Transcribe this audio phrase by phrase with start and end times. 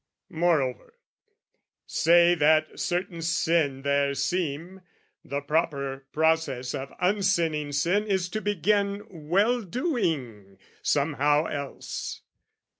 [0.31, 0.95] Moreover,
[1.85, 4.81] say that certain sin there seem,
[5.23, 12.23] The proper process of unsinning sin Is to begin well doing somehow else.